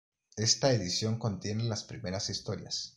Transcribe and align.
Esta 0.37 0.71
edición 0.73 1.19
contiene 1.19 1.63
las 1.65 1.83
primeras 1.83 2.31
historias. 2.31 2.89